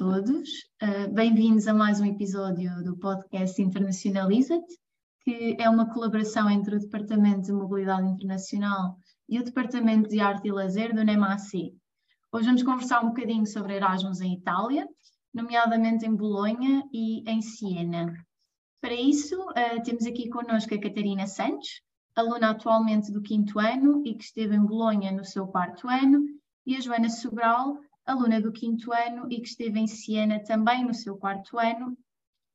[0.00, 0.48] todos,
[0.82, 4.78] uh, bem-vindos a mais um episódio do podcast Internacionaliza-te,
[5.22, 8.96] que é uma colaboração entre o Departamento de Mobilidade Internacional
[9.28, 11.74] e o Departamento de Arte e Lazer do NEMAC.
[12.32, 14.88] Hoje vamos conversar um bocadinho sobre Erasmus em Itália,
[15.34, 18.10] nomeadamente em Bolonha e em Siena.
[18.80, 21.82] Para isso, uh, temos aqui connosco a Catarina Santos,
[22.16, 26.24] aluna atualmente do quinto ano e que esteve em Bolonha no seu quarto ano,
[26.66, 27.76] e a Joana Sobral,
[28.10, 31.96] aluna do quinto ano e que esteve em Siena também no seu quarto ano,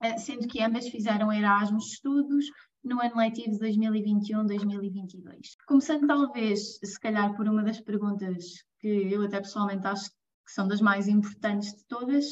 [0.02, 2.45] eh, sendo que ambas fizeram Erasmus estudos
[2.84, 5.55] no ano letivo de 2021-2022.
[5.68, 10.68] Começando talvez, se calhar, por uma das perguntas que eu até pessoalmente acho que são
[10.68, 12.26] das mais importantes de todas,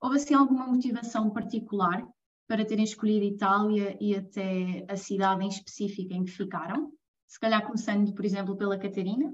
[0.00, 2.04] houve assim alguma motivação particular
[2.48, 6.92] para terem escolhido Itália e até a cidade em específico em que ficaram?
[7.28, 9.32] Se calhar começando, por exemplo, pela Catarina.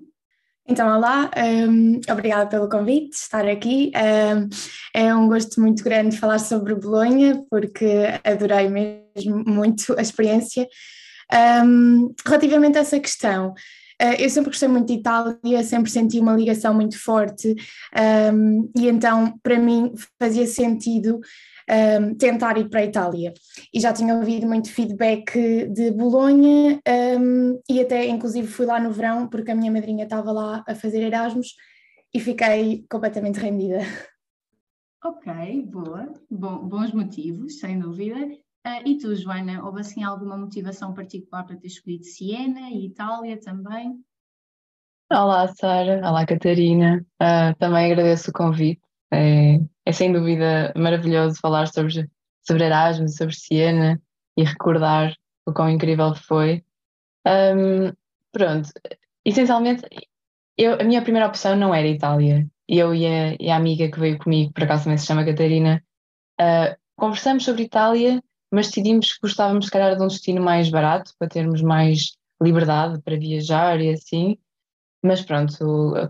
[0.66, 1.28] Então, olá,
[1.68, 3.90] um, obrigada pelo convite, estar aqui.
[3.96, 4.48] Um,
[4.94, 7.86] é um gosto muito grande falar sobre Bolonha, porque
[8.22, 10.68] adorei mesmo muito a experiência.
[11.64, 16.36] Um, relativamente a essa questão, uh, eu sempre gostei muito de Itália, sempre senti uma
[16.36, 17.56] ligação muito forte,
[18.76, 21.18] e então, para mim, fazia sentido
[21.70, 23.32] um, tentar ir para a Itália.
[23.72, 26.80] E já tinha ouvido muito feedback de Bolonha
[27.18, 30.74] um, e até inclusive fui lá no verão porque a minha madrinha estava lá a
[30.74, 31.54] fazer Erasmus
[32.14, 33.78] e fiquei completamente rendida.
[35.04, 35.32] Ok,
[35.66, 38.18] boa, Bom, bons motivos, sem dúvida.
[38.64, 43.36] Uh, e tu, Joana, houve assim alguma motivação particular para ter escolhido Siena e Itália
[43.40, 44.00] também?
[45.10, 45.98] Olá, Sara.
[46.08, 47.04] Olá, Catarina.
[47.20, 48.80] Uh, também agradeço o convite.
[49.12, 52.08] É, é sem dúvida maravilhoso falar sobre,
[52.42, 54.00] sobre Erasmus, sobre Siena
[54.36, 55.14] e recordar
[55.46, 56.64] o quão incrível foi.
[57.26, 57.92] Um,
[58.32, 58.68] pronto,
[59.24, 59.84] essencialmente,
[60.56, 62.46] eu, a minha primeira opção não era Itália.
[62.68, 65.82] Eu e a, e a amiga que veio comigo, por acaso também se chama Catarina,
[66.40, 71.12] uh, conversamos sobre Itália, mas decidimos que gostávamos, se calhar, de um destino mais barato,
[71.18, 74.38] para termos mais liberdade para viajar e assim.
[75.02, 75.54] Mas pronto,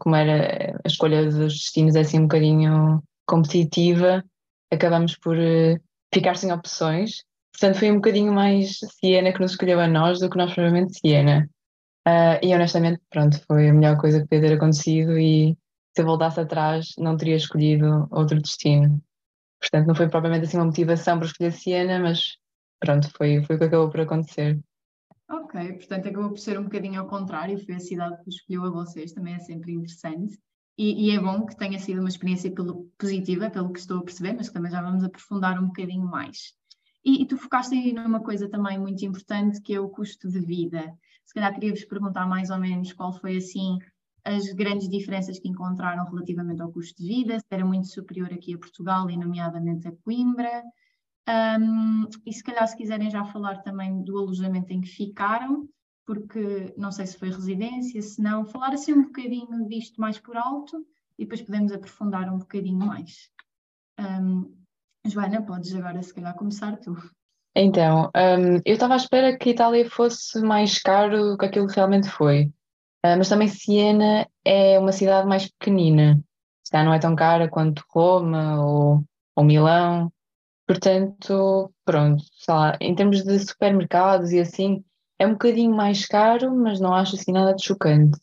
[0.01, 4.25] como era a escolha dos destinos é assim um bocadinho competitiva,
[4.73, 5.81] acabamos por uh,
[6.13, 7.25] ficar sem opções.
[7.53, 10.99] Portanto, foi um bocadinho mais Siena que nos escolheu a nós do que nós provavelmente
[10.99, 11.49] Siena.
[12.07, 15.57] Uh, e honestamente, pronto, foi a melhor coisa que podia ter acontecido e
[15.95, 19.01] se eu voltasse atrás não teria escolhido outro destino.
[19.61, 22.37] Portanto, não foi propriamente assim uma motivação para escolher Siena, mas
[22.81, 24.59] pronto, foi, foi o que acabou por acontecer.
[25.31, 28.71] Ok, portanto acabou por ser um bocadinho ao contrário, foi a cidade que escolheu a
[28.71, 30.37] vocês, também é sempre interessante.
[30.77, 34.05] E, e, é bom que tenha sido uma experiência pelo, positiva, pelo que estou a
[34.05, 36.55] perceber, mas que também já vamos aprofundar um bocadinho mais.
[37.05, 40.41] E, e tu focaste aí numa coisa também muito importante, que é o custo de
[40.41, 40.93] vida.
[41.25, 43.79] Se calhar queria-vos perguntar mais ou menos qual foi assim
[44.25, 48.55] as grandes diferenças que encontraram relativamente ao custo de vida, se era muito superior aqui
[48.55, 50.63] a Portugal e nomeadamente a Coimbra,
[51.29, 55.69] um, e se calhar, se quiserem já falar também do alojamento em que ficaram,
[56.07, 60.37] porque não sei se foi residência, se não, falar assim um bocadinho disto mais por
[60.37, 60.85] alto
[61.19, 63.31] e depois podemos aprofundar um bocadinho mais.
[63.99, 64.55] Um,
[65.07, 66.97] Joana, podes agora se calhar começar tu.
[67.55, 71.77] Então, um, eu estava à espera que Itália fosse mais caro do que aquilo que
[71.77, 72.47] realmente foi,
[73.05, 76.19] uh, mas também Siena é uma cidade mais pequenina,
[76.73, 79.05] já não é tão cara quanto Roma ou,
[79.37, 80.11] ou Milão,
[80.67, 84.85] Portanto, pronto, sei lá, em termos de supermercados e assim,
[85.23, 88.19] é um bocadinho mais caro, mas não acho assim nada de chocante.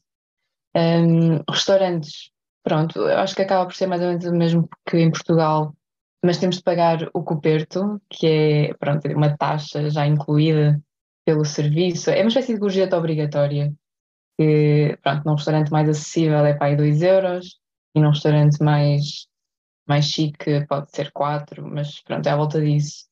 [0.76, 2.32] Um, restaurantes,
[2.64, 5.74] pronto, eu acho que acaba por ser mais ou menos o mesmo que em Portugal,
[6.24, 10.82] mas temos de pagar o coperto, que é, pronto, uma taxa já incluída
[11.26, 13.74] pelo serviço, é uma espécie de gorjeta obrigatória,
[14.38, 17.60] que, pronto, num restaurante mais acessível é para aí 2 euros,
[17.96, 19.28] e num restaurante mais
[19.88, 23.09] mais chique pode ser quatro, mas pronto, é à volta disso.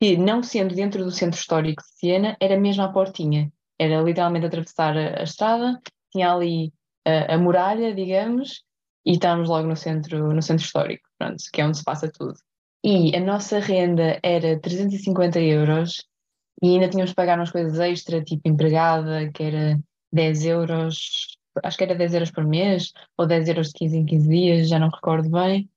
[0.00, 3.52] E não sendo dentro do centro histórico de Siena, era mesmo à portinha.
[3.78, 5.80] Era literalmente atravessar a, a estrada,
[6.12, 6.72] tinha ali
[7.06, 8.62] a, a, muralha, digamos,
[9.04, 12.34] e estávamos logo no centro, no centro histórico, pronto, que é onde se passa tudo.
[12.84, 16.06] E a nossa renda era 350 euros
[16.62, 19.80] e ainda tínhamos de pagar umas coisas extra, tipo empregada, que era
[20.12, 24.06] 10 euros, acho que era 10 euros por mês, ou 10 euros de 15 em
[24.06, 25.68] 15 dias, já não recordo bem.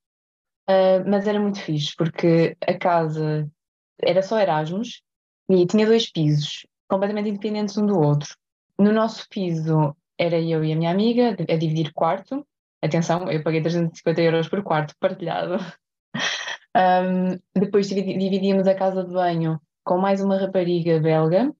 [0.69, 3.49] Uh, mas era muito fixe, porque a casa
[4.03, 5.01] era só Erasmus
[5.49, 8.35] e tinha dois pisos, completamente independentes um do outro.
[8.77, 12.45] No nosso piso era eu e a minha amiga a dividir quarto.
[12.81, 15.57] Atenção, eu paguei 350 euros por quarto partilhado.
[16.73, 21.53] Um, depois dividíamos a casa de banho com mais uma rapariga belga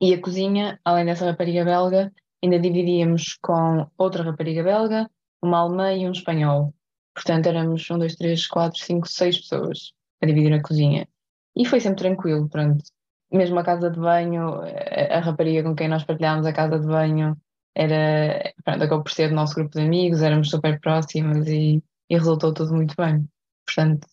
[0.00, 2.12] e a cozinha, além dessa rapariga belga,
[2.42, 5.10] ainda dividíamos com outra rapariga belga,
[5.42, 6.72] uma alemã e um espanhol.
[7.14, 9.92] Portanto, éramos um, dois, três, quatro, cinco, seis pessoas
[10.22, 11.08] a dividir a cozinha.
[11.56, 12.84] E foi sempre tranquilo, pronto.
[13.32, 16.86] Mesmo a casa de banho, a, a rapariga com quem nós partilhámos a casa de
[16.86, 17.36] banho
[17.74, 22.14] era, pronto, acabou por ser do nosso grupo de amigos, éramos super próximas e, e
[22.16, 23.28] resultou tudo muito bem.
[23.64, 24.06] Portanto,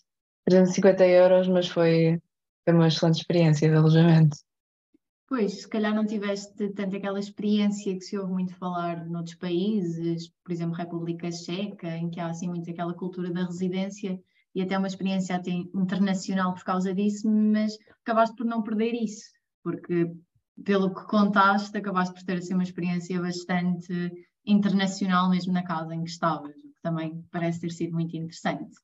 [0.46, 2.22] 350 euros, mas foi,
[2.64, 4.38] foi uma excelente experiência de alojamento.
[5.28, 10.32] Pois, se calhar não tiveste tanto aquela experiência que se ouve muito falar noutros países,
[10.42, 14.18] por exemplo, República Checa, em que há assim muito aquela cultura da residência
[14.58, 19.30] e até uma experiência até internacional por causa disso, mas acabaste por não perder isso,
[19.64, 20.12] porque
[20.66, 24.12] pelo que contaste, acabaste por ter assim uma experiência bastante
[24.44, 28.76] internacional mesmo na casa em que estavas, o que também parece ter sido muito interessante.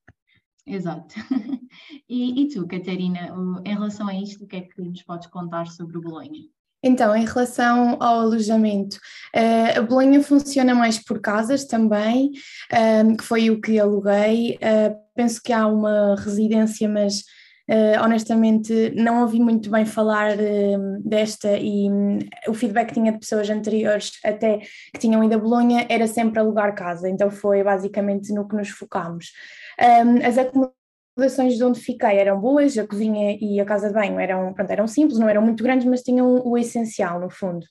[0.65, 1.15] Exato.
[2.07, 3.33] E, e tu, Catarina,
[3.65, 6.43] em relação a isto, o que é que nos podes contar sobre o Bolonha?
[6.83, 8.97] Então, em relação ao alojamento,
[9.33, 12.31] uh, a Bolonha funciona mais por casas também,
[12.71, 14.59] ehm, que foi o que aluguei.
[14.61, 17.23] Uh, penso que há uma residência, mas
[17.69, 22.19] Uh, honestamente, não ouvi muito bem falar uh, desta e um,
[22.49, 26.39] o feedback que tinha de pessoas anteriores, até que tinham ido a Bolonha, era sempre
[26.39, 29.31] alugar casa, então foi basicamente no que nos focámos.
[29.79, 30.82] Um, as acomodações
[31.15, 34.87] de onde fiquei eram boas, a cozinha e a casa de banho eram, pronto, eram
[34.87, 37.65] simples, não eram muito grandes, mas tinham o essencial no fundo.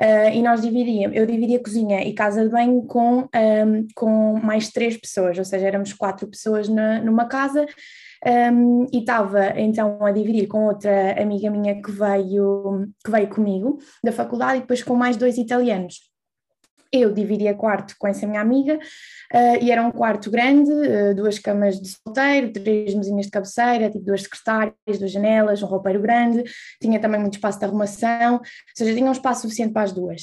[0.00, 4.70] Uh, e nós dividíamos, eu dividia cozinha e casa de banho com, um, com mais
[4.70, 7.66] três pessoas, ou seja, éramos quatro pessoas na, numa casa.
[8.26, 13.78] Um, e estava então a dividir com outra amiga minha que veio, que veio comigo
[14.02, 16.00] da faculdade e depois com mais dois italianos.
[16.92, 21.38] Eu dividia quarto com essa minha amiga uh, e era um quarto grande, uh, duas
[21.38, 26.44] camas de solteiro, três mesinhas de cabeceira, tipo duas secretárias, duas janelas, um roupeiro grande,
[26.80, 28.42] tinha também muito espaço de arrumação, ou
[28.74, 30.22] seja, tinha um espaço suficiente para as duas.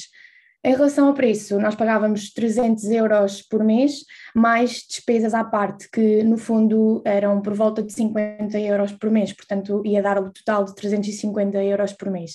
[0.66, 4.00] Em relação ao preço, nós pagávamos 300 euros por mês,
[4.34, 9.32] mais despesas à parte, que no fundo eram por volta de 50 euros por mês,
[9.32, 12.32] portanto ia dar o total de 350 euros por mês.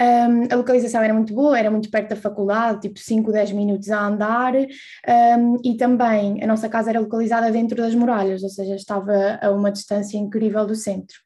[0.00, 3.90] Um, a localização era muito boa, era muito perto da faculdade, tipo 5, 10 minutos
[3.90, 8.74] a andar, um, e também a nossa casa era localizada dentro das muralhas, ou seja,
[8.74, 11.16] estava a uma distância incrível do centro.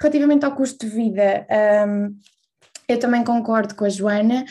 [0.00, 1.46] Relativamente ao custo de vida,
[1.86, 2.16] um,
[2.88, 4.44] eu também concordo com a Joana.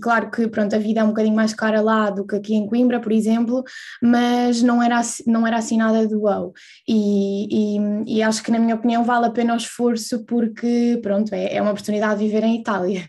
[0.00, 2.66] Claro que pronto, a vida é um bocadinho mais cara lá do que aqui em
[2.66, 3.62] Coimbra, por exemplo,
[4.02, 6.52] mas não era, não era assim nada do wow.
[6.88, 11.34] E, e, e, acho que, na minha opinião, vale a pena o esforço porque pronto,
[11.34, 13.08] é, é uma oportunidade de viver em Itália.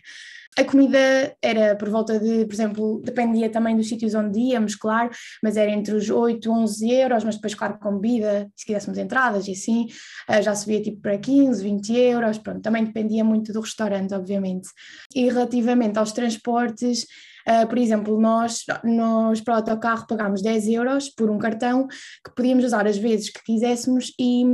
[0.56, 5.10] A comida era por volta de, por exemplo, dependia também dos sítios onde íamos, claro,
[5.42, 9.48] mas era entre os 8, 11 euros, mas depois, claro, com bebida, se quiséssemos entradas
[9.48, 9.88] e assim,
[10.28, 14.68] eh, já subia tipo para 15, 20 euros, pronto, também dependia muito do restaurante, obviamente.
[15.14, 17.06] E relativamente aos transportes,
[17.46, 22.34] Uh, por exemplo, nós, nós para o autocarro pagámos 10 euros por um cartão que
[22.34, 24.46] podíamos usar as vezes que quiséssemos e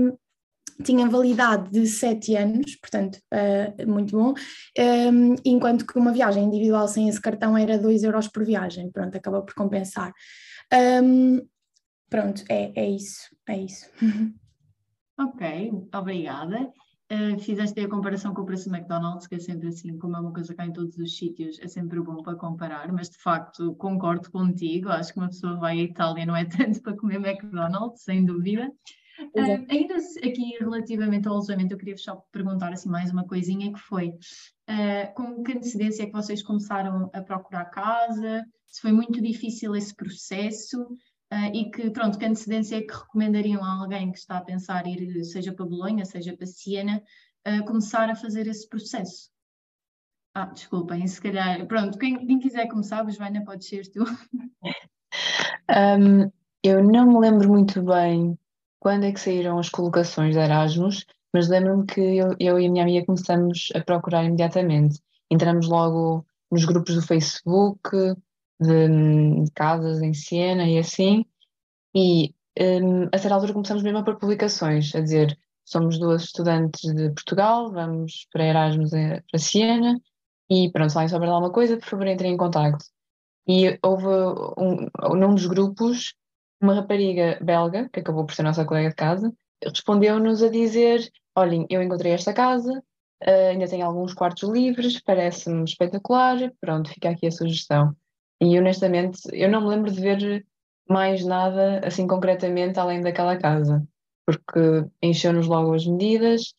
[0.82, 4.34] tinha validade de sete anos, portanto, uh, muito bom, um,
[4.76, 9.16] ehm, enquanto que uma viagem individual sem esse cartão era 2 euros por viagem, pronto,
[9.16, 10.12] acabou por compensar.
[10.72, 11.40] Um, ehm,
[12.08, 13.86] pronto, é, é isso, é isso.
[15.18, 16.72] Ok, obrigada.
[17.12, 20.20] Uh, fizeste a comparação com o preço do McDonald's, que é sempre assim, como é
[20.20, 23.74] uma coisa há em todos os sítios, é sempre bom para comparar, mas de facto
[23.74, 28.02] concordo contigo, acho que uma pessoa vai à Itália não é tanto para comer McDonald's,
[28.02, 28.72] sem dúvida.
[29.34, 33.78] Uh, ainda aqui relativamente ao alojamento, eu queria só perguntar assim mais uma coisinha que
[33.78, 38.44] foi uh, com que antecedência é que vocês começaram a procurar casa?
[38.66, 43.62] Se foi muito difícil esse processo uh, e que pronto, que antecedência é que recomendariam
[43.62, 47.02] a alguém que está a pensar ir seja para Bolonha, seja para Siena,
[47.66, 49.30] começar a fazer esse processo?
[50.34, 54.04] Ah, desculpem, se calhar, pronto, quem, quem quiser começar, Joana, pode ser tu.
[55.70, 56.30] Um,
[56.64, 58.36] eu não me lembro muito bem
[58.80, 62.70] quando é que saíram as colocações de Erasmus, mas lembro-me que eu, eu, e a
[62.70, 64.98] minha amiga começamos a procurar imediatamente.
[65.30, 67.88] Entramos logo nos grupos do Facebook,
[68.60, 68.88] de,
[69.44, 71.24] de casas em Siena e assim,
[71.94, 76.92] e um, a certa altura começamos mesmo a pôr publicações, a dizer somos duas estudantes
[76.92, 80.00] de Portugal, vamos para Erasmus para Siena,
[80.50, 82.84] e pronto, alguém souber alguma coisa, por favor entrem em contato.
[83.46, 84.06] E houve
[84.58, 86.14] um, num dos grupos
[86.60, 89.32] uma rapariga belga, que acabou por ser nossa colega de casa,
[89.64, 92.72] respondeu-nos a dizer: Olhem, eu encontrei esta casa,
[93.26, 97.94] uh, ainda tem alguns quartos livres, parece-me espetacular, pronto, fica aqui a sugestão.
[98.40, 100.46] E honestamente, eu não me lembro de ver
[100.88, 103.86] mais nada assim concretamente além daquela casa,
[104.26, 106.54] porque encheu-nos logo as medidas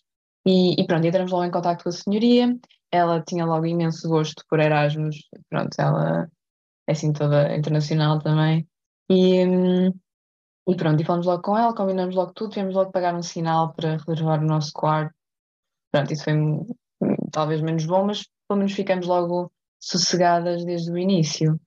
[0.45, 2.57] e, e pronto, entramos logo em contato com a senhoria.
[2.91, 5.17] Ela tinha logo imenso gosto por Erasmus,
[5.49, 6.27] pronto, ela
[6.87, 8.67] é assim toda internacional também.
[9.11, 9.91] E,
[10.67, 13.73] E pronto, e falamos logo com ela, combinamos logo tudo, tivemos logo pagar um sinal
[13.73, 15.13] para reservar o nosso quarto.
[15.91, 16.33] Pronto, isso foi
[17.31, 21.59] talvez menos bom, mas pelo menos ficamos logo sossegadas desde o início.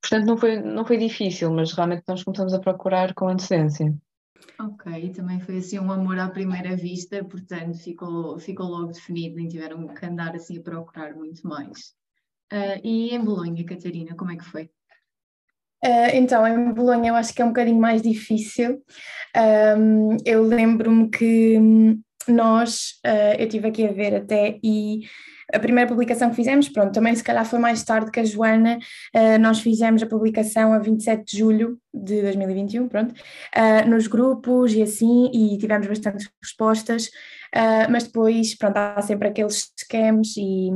[0.00, 3.94] Portanto, não foi, não foi difícil, mas realmente nós começamos a procurar com antecedência.
[4.58, 9.48] Ok, também foi assim um amor à primeira vista, portanto ficou, ficou logo definido, nem
[9.48, 11.94] tiveram que andar assim a procurar muito mais.
[12.52, 14.70] Uh, e em Bolonha, Catarina, como é que foi?
[15.84, 18.82] Uh, então, em Bolonha eu acho que é um bocadinho mais difícil.
[19.76, 21.58] Um, eu lembro-me que
[22.28, 25.00] nós, uh, eu estive aqui a ver até, e
[25.52, 28.78] a primeira publicação que fizemos, pronto, também se calhar foi mais tarde que a Joana,
[29.14, 34.72] uh, nós fizemos a publicação a 27 de julho de 2021, pronto, uh, nos grupos
[34.72, 40.70] e assim, e tivemos bastantes respostas, uh, mas depois, pronto, há sempre aqueles scams e,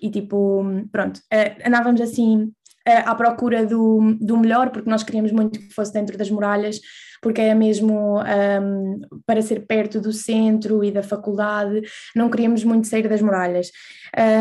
[0.00, 1.20] e tipo, pronto,
[1.64, 2.52] andávamos assim
[2.98, 6.80] à procura do, do melhor, porque nós queríamos muito que fosse dentro das muralhas,
[7.22, 11.82] porque era mesmo um, para ser perto do centro e da faculdade,
[12.16, 13.70] não queríamos muito sair das muralhas.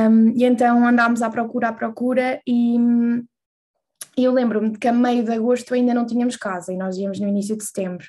[0.09, 2.77] Um, e então andámos à procura, à procura, e
[4.23, 7.27] eu lembro-me que a meio de agosto ainda não tínhamos casa e nós íamos no
[7.27, 8.05] início de setembro.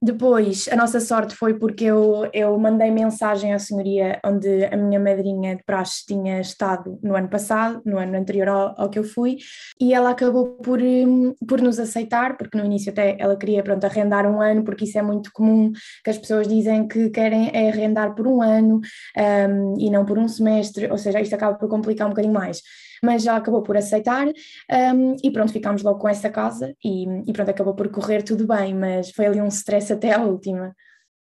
[0.00, 5.00] Depois, a nossa sorte foi porque eu, eu mandei mensagem à senhoria onde a minha
[5.00, 9.02] madrinha de praxe tinha estado no ano passado, no ano anterior ao, ao que eu
[9.02, 9.38] fui,
[9.80, 13.84] e ela acabou por, hum, por nos aceitar, porque no início até ela queria pronto,
[13.84, 15.72] arrendar um ano, porque isso é muito comum,
[16.04, 18.80] que as pessoas dizem que querem é arrendar por um ano
[19.16, 22.62] um, e não por um semestre, ou seja, isto acaba por complicar um bocadinho mais
[23.02, 27.32] mas já acabou por aceitar um, e pronto, ficámos logo com essa casa e, e,
[27.32, 30.74] pronto, acabou por correr tudo bem, mas foi ali um stress até a última.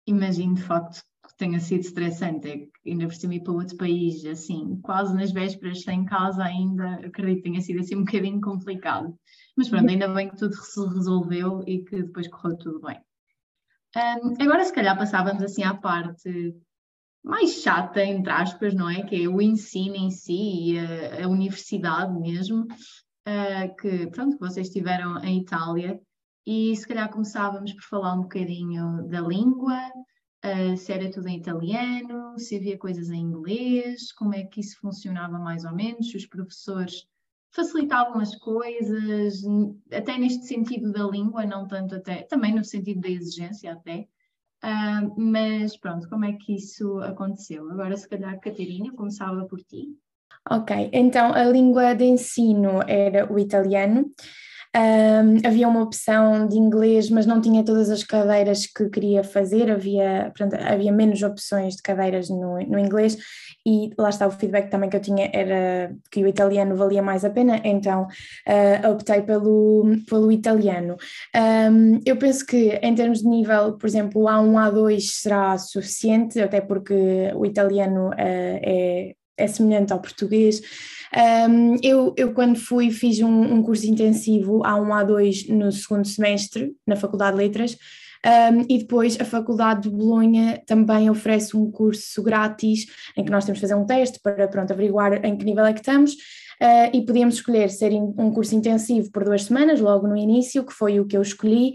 [0.07, 3.77] Imagino de facto que tenha sido estressante, é que ainda por cima ir para outro
[3.77, 8.41] país, assim, quase nas vésperas sem casa ainda, acredito que tenha sido assim um bocadinho
[8.41, 9.17] complicado.
[9.57, 12.99] Mas pronto, ainda bem que tudo se resolveu e que depois correu tudo bem.
[13.95, 16.55] Um, agora, se calhar, passávamos assim à parte
[17.23, 19.03] mais chata, entre aspas, não é?
[19.03, 24.45] Que é o ensino em si e a, a universidade mesmo, uh, que, pronto, que
[24.45, 25.99] vocês tiveram em Itália.
[26.45, 29.79] E se calhar começávamos por falar um bocadinho da língua,
[30.45, 34.77] uh, se era tudo em italiano, se havia coisas em inglês, como é que isso
[34.81, 37.05] funcionava mais ou menos, se os professores
[37.53, 39.41] facilitavam as coisas,
[39.91, 44.07] até neste sentido da língua, não tanto até, também no sentido da exigência até,
[44.63, 47.69] Uh, mas pronto, como é que isso aconteceu?
[47.69, 49.89] Agora, se calhar, Catarina, começava por ti.
[50.49, 54.09] Ok, então a língua de ensino era o italiano.
[54.75, 59.69] Um, havia uma opção de inglês, mas não tinha todas as cadeiras que queria fazer,
[59.69, 60.33] havia,
[60.67, 63.15] havia menos opções de cadeiras no, no inglês
[63.65, 67.23] e lá está o feedback também que eu tinha era que o italiano valia mais
[67.23, 70.97] a pena, então uh, optei pelo, pelo italiano.
[71.35, 76.41] Um, eu penso que em termos de nível, por exemplo, o A1, A2 será suficiente,
[76.41, 80.61] até porque o italiano uh, é, é semelhante ao português.
[81.15, 86.73] Um, eu, eu, quando fui, fiz um, um, curso intensivo A1, A2 no segundo semestre,
[86.87, 87.77] na Faculdade de Letras,
[88.25, 93.45] um, e depois a Faculdade de Bolonha também oferece um curso grátis em que nós
[93.45, 96.13] temos que fazer um teste para pronto, averiguar em que nível é que estamos.
[96.13, 100.65] Uh, e podíamos escolher ser in, um curso intensivo por duas semanas, logo no início,
[100.65, 101.73] que foi o que eu escolhi,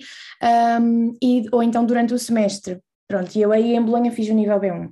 [1.23, 2.81] e, ou então durante o semestre.
[3.07, 4.89] Pronto, e eu aí em Bolonha fiz o nível B1.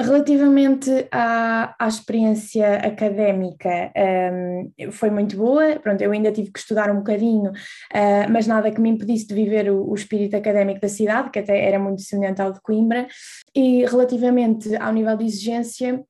[0.00, 3.92] Relativamente à, à experiência académica,
[4.32, 5.78] um, foi muito boa.
[5.78, 9.34] Pronto, eu ainda tive que estudar um bocadinho, uh, mas nada que me impedisse de
[9.34, 13.06] viver o, o, espírito académico da cidade, que até era muito semelhante ao de Coimbra.
[13.54, 16.02] E relativamente ao nível de exigência,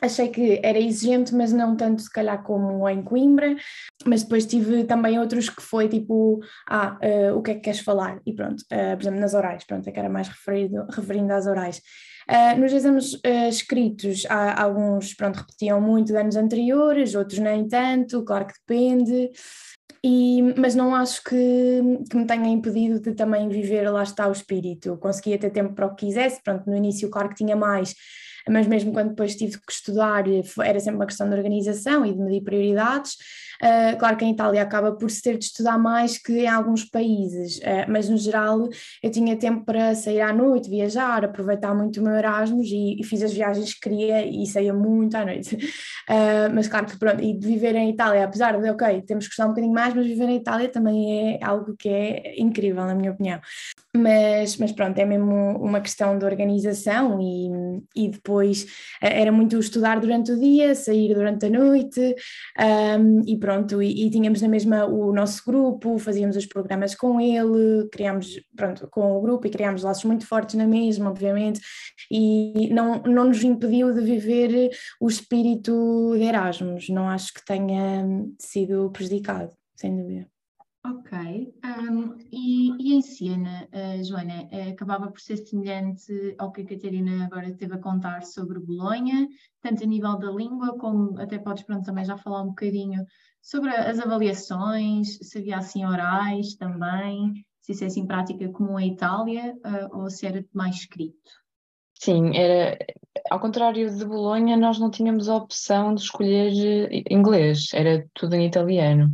[0.00, 3.56] achei que era exigente, mas não tanto se calhar como em Coimbra,
[4.06, 7.80] mas depois tive também outros que foi tipo, ah, uh, o que é que queres
[7.80, 8.20] falar?
[8.24, 11.46] E pronto, uh, por exemplo, nas orais, pronto, é que era mais referido, referindo às
[11.46, 11.82] orais.
[12.28, 17.68] Uh, nos exames uh, escritos, há alguns pronto, repetiam muito de anos anteriores, outros nem
[17.68, 19.30] tanto, claro que depende,
[20.02, 21.36] e, mas não acho que,
[22.08, 24.96] que, me tenha impedido de também viver, lá está o espírito.
[24.98, 27.94] Conseguia ter tempo para o que quisesse, pronto, no início, claro que tinha mais,
[28.48, 30.24] mas mesmo quando depois tive que estudar,
[30.64, 33.16] era sempre uma questão de organização e de medir prioridades.
[33.62, 36.84] Uh, claro que em Itália acaba por se ter de estudar mais que em alguns
[36.84, 38.68] países, uh, mas no geral
[39.02, 43.04] eu tinha tempo para sair à noite, viajar, aproveitar muito o meu Erasmus e, e
[43.04, 45.56] fiz as viagens que queria e saía muito à noite.
[45.56, 49.30] Uh, mas claro que pronto, e de viver em Itália, apesar de, ok, temos que
[49.30, 52.94] estudar um bocadinho mais, mas viver em Itália também é algo que é incrível, na
[52.94, 53.40] minha opinião.
[53.96, 57.48] Mas, mas pronto, é mesmo uma questão de organização e,
[57.94, 58.66] e depois depois
[59.00, 62.14] era muito estudar durante o dia, sair durante a noite
[62.98, 67.20] um, e pronto, e, e, tínhamos na mesma o nosso grupo, fazíamos os programas com
[67.20, 71.60] ele, criámos, pronto, com o grupo e criámos laços muito fortes na mesma, obviamente,
[72.10, 78.04] e não, não nos impediu de viver o espírito de Erasmus, não acho que tenha
[78.38, 80.35] sido prejudicado, sem dúvida.
[80.88, 81.52] Ok.
[81.64, 86.66] Um, e, e, em Siena, uh, Joana, uh, acabava por ser semelhante ao que a
[86.66, 89.26] Catarina agora teve a contar sobre Bolonha,
[89.60, 93.04] tanto a nível da língua, como até podes pronto, também já falar um bocadinho
[93.42, 98.86] sobre as avaliações, se havia assim orais também, se isso é assim prática como a
[98.86, 101.30] Itália, uh, ou se era mais escrito.
[101.94, 102.78] Sim, era,
[103.28, 106.52] ao contrário de Bolonha, nós não tínhamos a opção de escolher
[107.10, 109.10] inglês, era tudo em italiano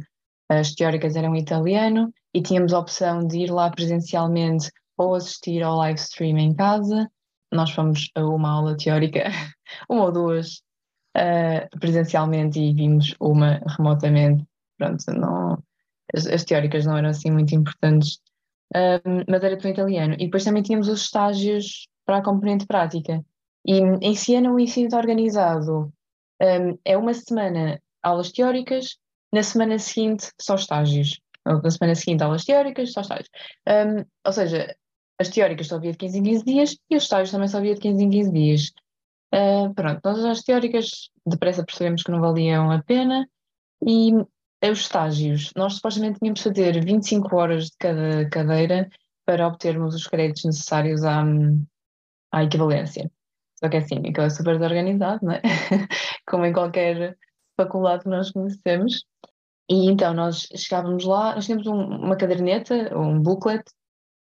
[0.61, 5.63] as teóricas eram em italiano e tínhamos a opção de ir lá presencialmente ou assistir
[5.63, 7.11] ao live stream em casa.
[7.53, 9.25] Nós fomos a uma aula teórica,
[9.89, 10.63] uma ou duas,
[11.17, 14.45] uh, presencialmente e vimos uma remotamente.
[14.79, 15.63] Pronto, não,
[16.15, 18.17] as, as teóricas não eram assim muito importantes,
[18.75, 20.15] uh, mas era tudo italiano.
[20.15, 23.25] E depois também tínhamos os estágios para a componente prática.
[23.67, 25.93] E em Siena o ensino organizado.
[26.41, 28.99] Um, é uma semana aulas teóricas,
[29.33, 31.21] na semana seguinte, só estágios.
[31.45, 33.29] Na semana seguinte, aulas teóricas, só estágios.
[33.69, 34.77] Um, ou seja,
[35.19, 37.75] as teóricas só havia de 15 em 15 dias e os estágios também só havia
[37.75, 38.73] de 15 em 15 dias.
[39.35, 43.27] Uh, pronto, nós as teóricas depressa percebemos que não valiam a pena
[43.87, 44.13] e
[44.71, 48.89] os estágios, nós supostamente tínhamos de fazer 25 horas de cada cadeira
[49.25, 51.25] para obtermos os créditos necessários à,
[52.31, 53.11] à equivalência.
[53.59, 55.43] Só que é assim, aquilo é super desorganizado, não é?
[56.27, 57.17] Como em qualquer
[57.57, 59.05] faculdade que nós conhecemos.
[59.73, 63.65] E então nós chegávamos lá, nós tínhamos um, uma caderneta, um booklet,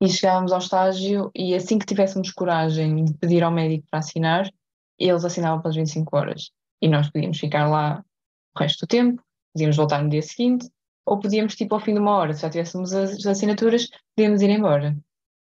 [0.01, 4.51] e chegávamos ao estágio e assim que tivéssemos coragem de pedir ao médico para assinar,
[4.97, 6.49] eles assinavam pelas 25 horas.
[6.81, 8.03] E nós podíamos ficar lá
[8.55, 9.21] o resto do tempo,
[9.53, 10.67] podíamos voltar no dia seguinte,
[11.05, 14.49] ou podíamos, tipo, ao fim de uma hora, se já tivéssemos as assinaturas, podíamos ir
[14.49, 14.97] embora.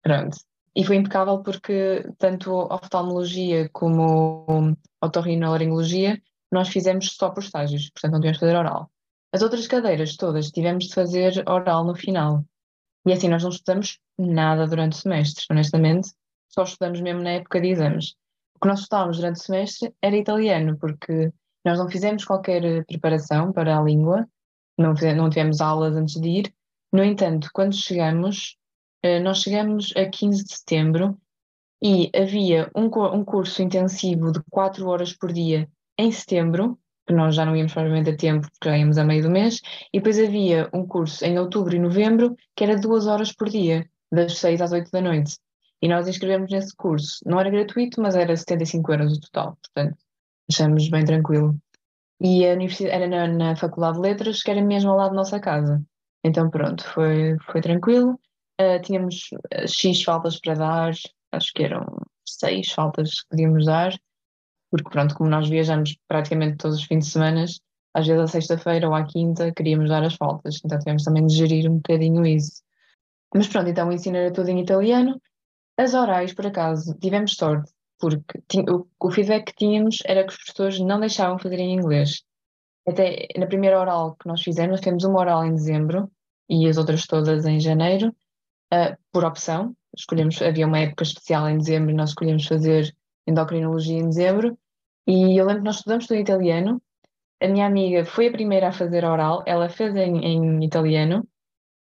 [0.00, 0.36] Pronto.
[0.76, 6.22] E foi impecável porque tanto a oftalmologia como a otorrinolaringologia
[6.52, 8.88] nós fizemos só por estágios, portanto não tivemos de fazer oral.
[9.32, 12.44] As outras cadeiras todas tivemos de fazer oral no final.
[13.06, 16.10] E assim nós não estudamos nada durante o semestre, honestamente,
[16.48, 18.14] só estudamos mesmo na época de exames.
[18.56, 21.32] O que nós estudávamos durante o semestre era italiano, porque
[21.64, 24.26] nós não fizemos qualquer preparação para a língua,
[24.76, 26.54] não, fizemos, não tivemos aulas antes de ir.
[26.92, 28.56] No entanto, quando chegamos,
[29.02, 31.20] eh, nós chegamos a 15 de setembro
[31.82, 37.34] e havia um, um curso intensivo de 4 horas por dia em setembro, que nós
[37.34, 39.60] já não íamos provavelmente a tempo, porque já íamos a meio do mês,
[39.92, 43.88] e depois havia um curso em outubro e novembro, que era duas horas por dia,
[44.12, 45.38] das seis às oito da noite.
[45.80, 47.20] E nós inscrevemos nesse curso.
[47.24, 49.96] Não era gratuito, mas era 75 euros o total, portanto,
[50.50, 51.56] achamos bem tranquilo.
[52.20, 55.16] E a universidade era na, na Faculdade de Letras, que era mesmo ao lado da
[55.16, 55.82] nossa casa.
[56.22, 58.20] Então, pronto, foi, foi tranquilo.
[58.60, 59.30] Uh, tínhamos
[59.66, 60.92] X faltas para dar,
[61.32, 61.86] acho que eram
[62.26, 63.94] seis faltas que podíamos dar,
[64.70, 67.44] porque pronto, como nós viajamos praticamente todos os fins de semana,
[67.94, 71.34] às vezes à sexta-feira ou à quinta queríamos dar as faltas, então tivemos também de
[71.34, 72.62] gerir um bocadinho isso.
[73.34, 75.20] Mas pronto, então o ensino era tudo em italiano.
[75.76, 78.40] As orais, por acaso, tivemos sorte, porque
[79.00, 82.22] o, feedback que tínhamos era que os professores não deixavam fazer em inglês.
[82.86, 86.10] Até na primeira oral que nós fizemos, nós temos uma oral em dezembro
[86.48, 88.08] e as outras todas em janeiro,
[88.72, 89.74] uh, por opção.
[89.96, 92.94] Escolhemos, havia uma época especial em dezembro e nós escolhemos fazer
[93.28, 94.58] endocrinologia em dezembro,
[95.06, 96.82] e eu lembro que nós estudamos tudo em italiano.
[97.40, 101.26] A minha amiga foi a primeira a fazer oral, ela fez em, em italiano,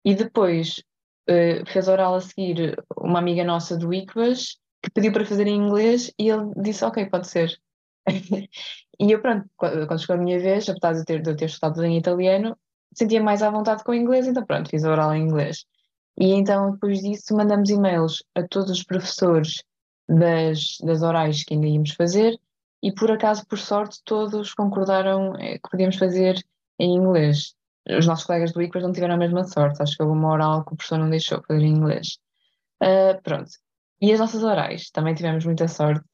[0.05, 0.83] e depois
[1.29, 5.55] uh, fez oral a seguir uma amiga nossa do ICVAS, que pediu para fazer em
[5.55, 7.59] inglês, e ele disse: Ok, pode ser.
[8.99, 11.83] e eu, pronto, quando chegou a minha vez, apesar de eu ter, de ter estudado
[11.83, 12.57] em italiano,
[12.93, 15.65] sentia mais à vontade com o inglês, então pronto, fiz oral em inglês.
[16.17, 19.63] E então, depois disso, mandamos e-mails a todos os professores
[20.09, 22.39] das, das orais que ainda íamos fazer
[22.81, 26.43] e por acaso, por sorte, todos concordaram eh, que podíamos fazer
[26.79, 27.53] em inglês.
[27.87, 30.63] Os nossos colegas do ICRAS não tiveram a mesma sorte, acho que houve uma oral
[30.63, 32.19] que o professor não deixou fazer em inglês.
[32.81, 33.51] Uh, pronto.
[34.01, 36.05] E as nossas orais também tivemos muita sorte,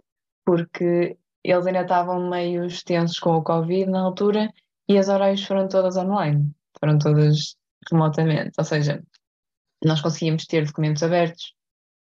[0.43, 4.51] porque eles ainda estavam meio extensos com o Covid na altura
[4.89, 7.55] e as orais foram todas online, foram todas
[7.91, 8.53] remotamente.
[8.57, 9.03] Ou seja,
[9.83, 11.53] nós conseguíamos ter documentos abertos,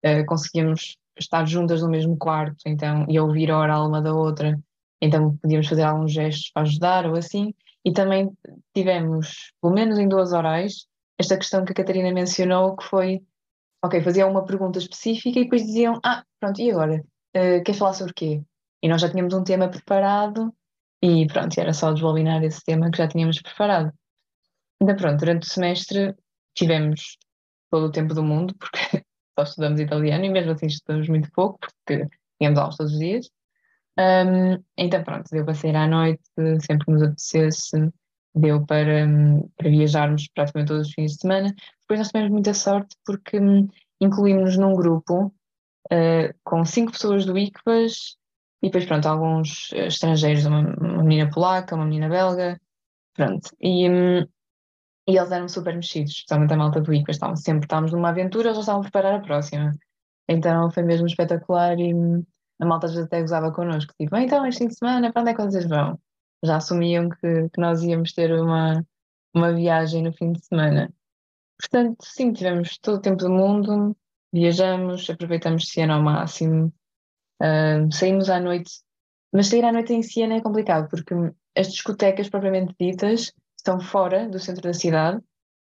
[0.05, 4.59] uh, conseguíamos estar juntas no mesmo quarto, então, e ouvir a oral uma da outra,
[5.01, 7.53] então podíamos fazer alguns gestos para ajudar ou assim,
[7.85, 8.31] e também
[8.73, 13.21] tivemos, pelo menos em duas orais, esta questão que a Catarina mencionou, que foi,
[13.83, 17.03] ok, faziam uma pergunta específica e depois diziam, ah, pronto, e agora?
[17.35, 18.43] Uh, queres falar sobre quê?
[18.81, 20.53] E nós já tínhamos um tema preparado
[21.03, 23.93] e pronto, era só desbobinar esse tema que já tínhamos preparado.
[24.81, 26.15] Então pronto, durante o semestre
[26.55, 27.17] tivemos
[27.69, 29.03] todo o tempo do mundo, porque
[29.39, 33.29] só estudamos italiano e mesmo assim estudamos muito pouco, porque tínhamos aulas todos os dias.
[33.97, 36.21] Um, então pronto, deu para sair à noite,
[36.61, 37.91] sempre que nos apetecesse,
[38.35, 39.07] deu para,
[39.57, 41.53] para viajarmos praticamente todos os fins de semana.
[41.81, 43.67] Depois nós tivemos muita sorte porque hum,
[43.99, 45.33] incluímos-nos num grupo
[45.91, 48.17] uh, com cinco pessoas do ICPAS
[48.61, 52.59] e depois pronto, alguns estrangeiros, uma, uma menina polaca, uma menina belga,
[53.15, 53.49] pronto.
[53.61, 54.27] E, um,
[55.09, 58.49] e eles eram super mexidos, especialmente a malta do ICPAS, estavam, sempre estávamos numa aventura,
[58.49, 59.71] eles já estavam a preparar a próxima.
[60.27, 61.91] Então foi mesmo espetacular e
[62.61, 65.33] a malta vezes até gozava connosco, tipo, então este fim de semana, para onde é
[65.33, 65.99] que vocês vão?
[66.43, 68.85] Já assumiam que, que nós íamos ter uma,
[69.33, 70.93] uma viagem no fim de semana.
[71.59, 73.97] Portanto, sim, tivemos todo o tempo do mundo,
[74.31, 76.71] viajamos, aproveitamos Siena ao máximo,
[77.41, 78.71] uh, saímos à noite,
[79.33, 81.15] mas sair à noite em Siena é complicado, porque
[81.57, 85.21] as discotecas propriamente ditas estão fora do centro da cidade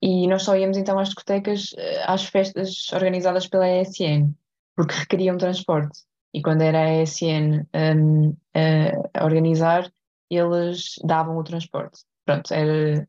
[0.02, 4.32] e nós só íamos então às discotecas, ah, às festas organizadas pela ESN,
[4.76, 6.00] porque requeriam transporte
[6.32, 9.90] e quando era a ESN um, a organizar,
[10.30, 12.04] eles davam o transporte.
[12.24, 13.06] Pronto, era,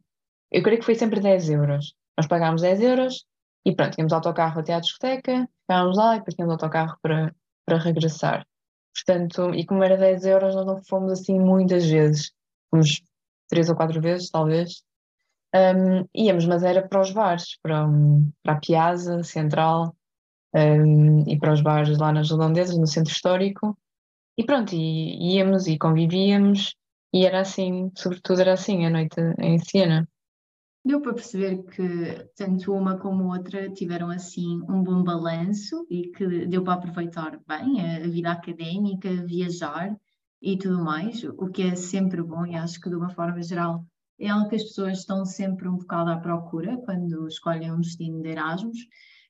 [0.51, 1.93] eu creio que foi sempre 10 euros.
[2.17, 3.25] Nós pagámos 10 euros
[3.65, 7.77] e pronto, tínhamos autocarro até à discoteca, ficávamos lá e depois tínhamos autocarro para, para
[7.77, 8.45] regressar.
[8.93, 12.31] Portanto, e como era 10 euros, nós não fomos assim muitas vezes.
[12.71, 13.01] Fomos
[13.51, 14.81] três ou quatro vezes, talvez.
[15.53, 17.85] Um, íamos, mas era para os bares, para,
[18.41, 19.93] para a Piazza Central,
[20.55, 23.77] um, e para os bares lá nas redondezas, no centro histórico.
[24.37, 26.73] E pronto, e, íamos e convivíamos,
[27.13, 30.07] e era assim, sobretudo era assim a noite em Siena.
[30.83, 36.47] Deu para perceber que tanto uma como outra tiveram assim um bom balanço e que
[36.47, 39.95] deu para aproveitar bem a vida académica, viajar
[40.41, 43.85] e tudo mais, o que é sempre bom e acho que de uma forma geral
[44.19, 48.21] é algo que as pessoas estão sempre um bocado à procura quando escolhem um destino
[48.21, 48.77] de Erasmus.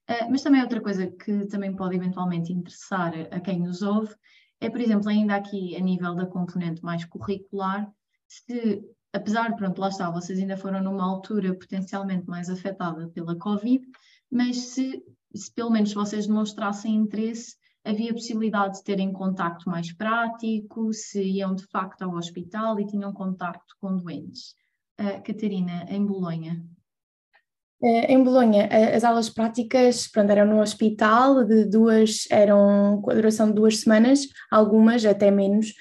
[0.10, 4.14] Uh, mas também outra coisa que também pode eventualmente interessar a quem nos ouve
[4.62, 7.92] é, por exemplo, ainda aqui a nível da componente mais curricular,
[8.28, 8.80] se,
[9.12, 13.84] apesar, pronto, lá está, vocês ainda foram numa altura potencialmente mais afetada pela Covid,
[14.32, 20.94] mas se, se pelo menos vocês demonstrassem interesse, havia possibilidade de terem contacto mais prático,
[20.94, 24.56] se iam de facto ao hospital e tinham contacto com doentes.
[25.00, 26.64] Uh, Catarina, em Bolonha.
[27.84, 33.16] Eh, em Bolonha, as aulas práticas pronto, eram no hospital, de duas, eram com a
[33.16, 35.74] duração de duas semanas, algumas até menos,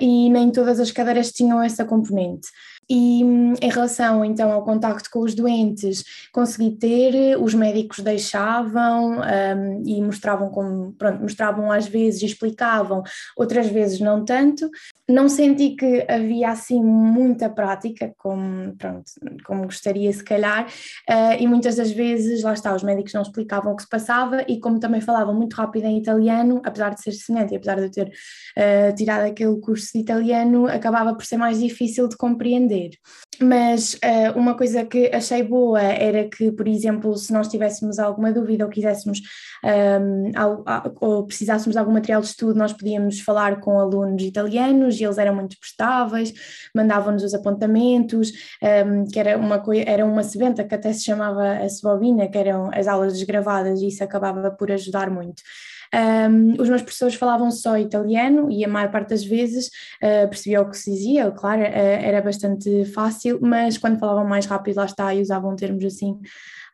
[0.00, 2.46] e nem todas as cadeiras tinham essa componente.
[2.90, 9.18] E hum, em relação então ao contacto com os doentes, consegui ter, os médicos deixavam
[9.20, 13.02] um, e mostravam como, pronto, mostravam às vezes, explicavam,
[13.36, 14.70] outras vezes não tanto.
[15.06, 19.04] Não senti que havia assim muita prática, como, pronto,
[19.44, 23.72] como gostaria se calhar, uh, e muitas das vezes, lá está, os médicos não explicavam
[23.72, 27.12] o que se passava e como também falavam muito rápido em italiano, apesar de ser
[27.12, 31.36] semelhante e apesar de eu ter uh, tirado aquele curso de italiano, acabava por ser
[31.36, 32.90] mais difícil de compreender fazer.
[33.40, 38.32] Mas uh, uma coisa que achei boa era que, por exemplo, se nós tivéssemos alguma
[38.32, 39.20] dúvida ou quiséssemos
[39.64, 44.22] um, ao, ao, ou precisássemos de algum material de estudo, nós podíamos falar com alunos
[44.22, 46.32] italianos e eles eram muito prestáveis,
[46.74, 51.68] mandavam-nos os apontamentos, um, que era uma, era uma sebenta que até se chamava a
[51.68, 55.42] sebobina, que eram as aulas desgravadas, e isso acabava por ajudar muito.
[55.94, 59.68] Um, os meus professores falavam só italiano e a maior parte das vezes
[60.02, 64.46] uh, percebia o que se dizia, claro, uh, era bastante fácil, mas quando falavam mais
[64.46, 66.18] rápido, lá está, e usavam termos assim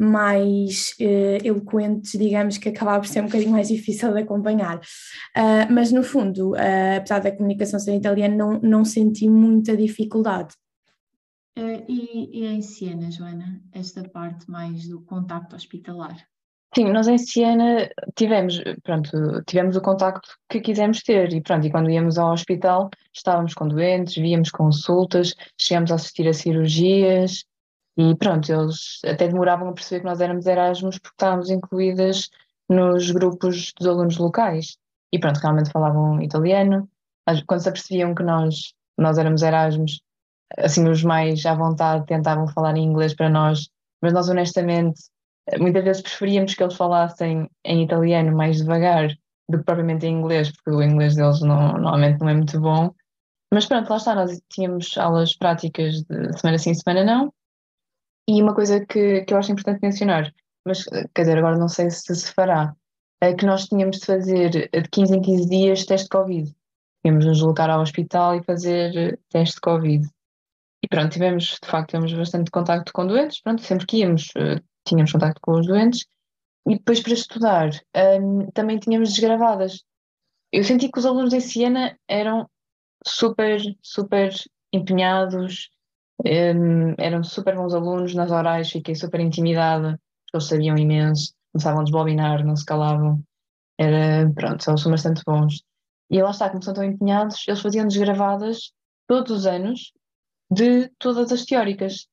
[0.00, 4.78] mais uh, eloquentes, digamos que acabava por ser um bocadinho mais difícil de acompanhar.
[4.78, 10.54] Uh, mas no fundo, uh, apesar da comunicação ser italiana, não, não senti muita dificuldade.
[11.56, 16.16] E, e em Siena, Joana, esta parte mais do contacto hospitalar?
[16.76, 21.70] Sim, nós em Siena tivemos, pronto, tivemos o contacto que quisemos ter e pronto, e
[21.70, 27.44] quando íamos ao hospital estávamos com doentes, víamos consultas, chegámos a assistir a cirurgias
[27.96, 32.28] e pronto, eles até demoravam a perceber que nós éramos Erasmus porque estávamos incluídas
[32.68, 34.76] nos grupos dos alunos locais
[35.12, 36.88] e pronto, realmente falavam italiano,
[37.46, 40.00] quando se apercebiam que nós, nós éramos Erasmus,
[40.58, 43.68] assim os mais à vontade tentavam falar inglês para nós,
[44.02, 45.13] mas nós honestamente
[45.58, 49.08] muitas vezes preferíamos que eles falassem em italiano mais devagar
[49.48, 52.94] do que propriamente em inglês, porque o inglês deles não, normalmente não é muito bom.
[53.52, 57.32] Mas pronto, lá está, nós tínhamos aulas práticas de semana sim, semana não.
[58.28, 60.32] E uma coisa que, que eu acho importante mencionar,
[60.66, 62.74] mas quer dizer, agora não sei se se fará,
[63.20, 66.54] é que nós tínhamos de fazer de 15 em 15 dias teste de Covid.
[67.02, 70.08] Tínhamos de nos deslocar ao hospital e fazer teste de Covid.
[70.82, 74.32] E pronto, tivemos, de facto, tivemos bastante contacto com doentes, pronto, sempre que íamos,
[74.84, 76.06] tínhamos contacto com os doentes.
[76.66, 77.70] E depois para estudar,
[78.20, 79.84] um, também tínhamos desgravadas.
[80.50, 82.48] Eu senti que os alunos em Siena eram
[83.06, 84.32] super, super
[84.72, 85.70] empenhados,
[86.24, 90.00] um, eram super bons alunos nas orais, fiquei super intimidada,
[90.32, 93.22] eles sabiam imenso, começavam a desbobinar, não se calavam.
[93.78, 95.62] Era, pronto, eles são bastante bons.
[96.10, 98.72] E lá está, como são tão empenhados, eles faziam desgravadas
[99.06, 99.92] todos os anos
[100.50, 102.06] de todas as teóricas.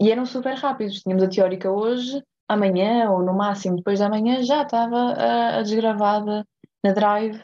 [0.00, 1.00] E eram super rápidos.
[1.00, 5.62] Tínhamos a teórica hoje, amanhã, ou no máximo depois da manhã, já estava a, a
[5.62, 6.46] desgravada
[6.84, 7.40] na Drive.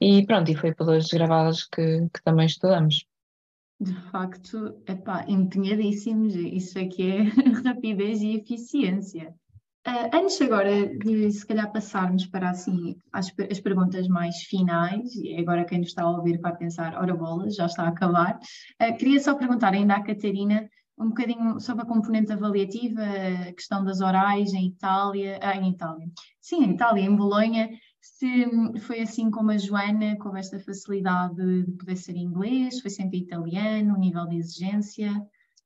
[0.00, 3.04] E pronto, e foi pelas desgravadas que, que também estudamos.
[3.80, 7.22] De facto, epá, empenhadíssimos, isso aqui é
[7.64, 9.34] rapidez e eficiência.
[9.86, 15.36] Uh, antes agora de se calhar passarmos para assim as, as, perguntas mais finais, e
[15.36, 18.38] agora quem nos está a ouvir vai pensar, ora bolas, já está a acabar,
[18.82, 23.84] uh, queria só perguntar ainda à Catarina um bocadinho sobre a componente avaliativa, a questão
[23.84, 26.08] das orais em Itália, ah, em Itália,
[26.40, 28.46] sim, em Itália, em Bolonha, se
[28.80, 33.94] foi assim como a Joana, com esta facilidade de poder ser inglês, foi sempre italiano,
[33.94, 35.12] o nível de exigência,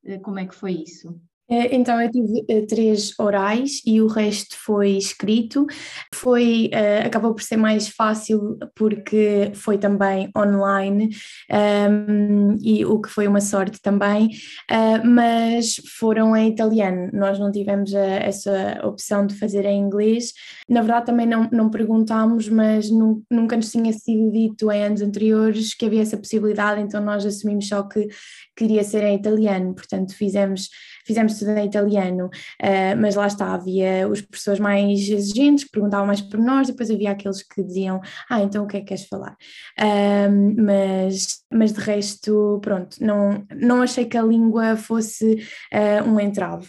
[0.05, 1.19] uh, como é que foi isso?
[1.53, 5.67] É, então, eu tive uh, três orais e o resto foi escrito.
[6.15, 11.11] Foi, uh, acabou por ser mais fácil porque foi também online
[11.51, 14.29] um, ehm, e o que foi uma sorte também,
[14.71, 17.11] uh, mas foram em italiano.
[17.13, 20.33] Nós não tivemos a, essa opção de fazer em inglês.
[20.67, 25.03] Na verdade, também não, não perguntámos, mas nu, nunca nos tinha sido dito em anos
[25.03, 28.09] anteriores que havia essa possibilidade, então nós assumimos só que
[28.57, 29.75] queria ser em italiano.
[29.75, 30.71] Portanto, fizemos
[31.05, 36.21] fizemos em italiano, uh, mas lá está, havia os professores mais exigentes que perguntavam mais
[36.21, 39.37] por nós, depois havia aqueles que diziam, ah, então o que é que queres falar?
[39.79, 46.19] Uh, mas, mas de resto, pronto, não, não achei que a língua fosse uh, um
[46.19, 46.69] entrave.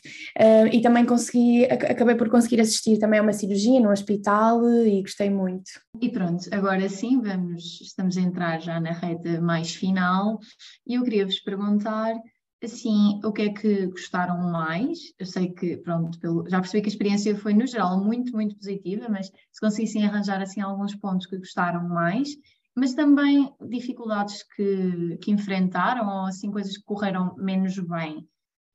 [0.72, 5.30] E também consegui, acabei por conseguir assistir também a uma cirurgia no hospital e gostei
[5.30, 5.72] muito.
[6.02, 10.40] E pronto, agora sim, vamos, estamos a entrar já na reta mais final
[10.86, 12.16] e eu queria vos perguntar
[12.66, 15.00] assim, o que é que gostaram mais?
[15.20, 18.56] Eu sei que, pronto, pelo, já percebi que a experiência foi, no geral, muito, muito
[18.56, 22.30] positiva, mas se conseguissem arranjar, assim, alguns pontos que gostaram mais,
[22.76, 28.28] mas também dificuldades que, que enfrentaram ou, assim, coisas que correram menos bem.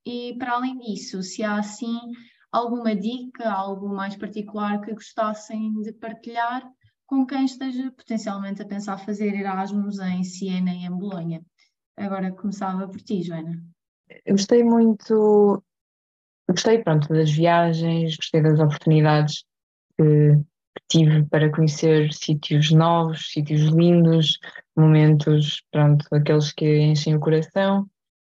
[0.04, 1.98] E, para além disso, se há, assim,
[2.50, 6.62] alguma dica, algo mais particular que gostassem de partilhar
[7.06, 11.42] com quem esteja potencialmente a pensar fazer Erasmus em Siena e em Bolonha.
[11.96, 13.60] Agora começava por ti, Joana.
[14.24, 15.62] Eu gostei muito,
[16.48, 19.44] gostei pronto das viagens, gostei das oportunidades
[19.96, 24.38] que, que tive para conhecer sítios novos, sítios lindos,
[24.76, 27.88] momentos, pronto, aqueles que enchem o coração.